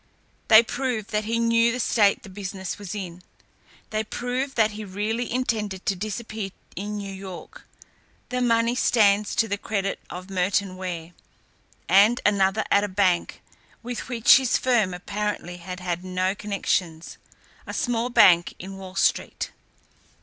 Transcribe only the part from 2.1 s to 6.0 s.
the business was in. They prove that he really intended to